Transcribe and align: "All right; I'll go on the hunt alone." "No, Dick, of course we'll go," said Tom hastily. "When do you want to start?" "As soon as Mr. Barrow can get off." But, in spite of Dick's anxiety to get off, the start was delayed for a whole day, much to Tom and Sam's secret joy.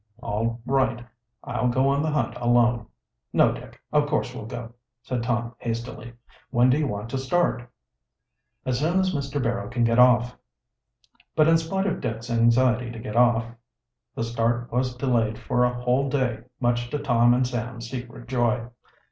"All 0.23 0.59
right; 0.65 1.05
I'll 1.43 1.67
go 1.67 1.87
on 1.87 2.01
the 2.01 2.09
hunt 2.09 2.35
alone." 2.37 2.87
"No, 3.33 3.51
Dick, 3.51 3.79
of 3.93 4.07
course 4.09 4.33
we'll 4.33 4.47
go," 4.47 4.73
said 5.03 5.21
Tom 5.21 5.53
hastily. 5.59 6.13
"When 6.49 6.71
do 6.71 6.79
you 6.79 6.87
want 6.87 7.11
to 7.11 7.19
start?" 7.19 7.69
"As 8.65 8.79
soon 8.79 8.99
as 8.99 9.13
Mr. 9.13 9.39
Barrow 9.39 9.69
can 9.69 9.83
get 9.83 9.99
off." 9.99 10.35
But, 11.35 11.47
in 11.47 11.59
spite 11.59 11.85
of 11.85 12.01
Dick's 12.01 12.31
anxiety 12.31 12.89
to 12.89 12.97
get 12.97 13.15
off, 13.15 13.45
the 14.15 14.23
start 14.23 14.71
was 14.71 14.95
delayed 14.95 15.37
for 15.37 15.63
a 15.63 15.79
whole 15.83 16.09
day, 16.09 16.45
much 16.59 16.89
to 16.89 16.97
Tom 16.97 17.35
and 17.35 17.45
Sam's 17.45 17.87
secret 17.87 18.27
joy. 18.27 18.69